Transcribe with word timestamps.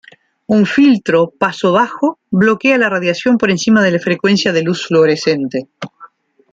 Un 0.55 0.63
filtro 0.65 1.29
paso-bajo 1.37 2.17
bloquea 2.31 2.79
la 2.79 2.89
radiación 2.89 3.37
por 3.37 3.51
encima 3.51 3.83
de 3.83 3.91
la 3.91 3.99
frecuencia 3.99 4.51
de 4.51 4.63
luz 4.63 4.87
fluorescente. 4.87 5.69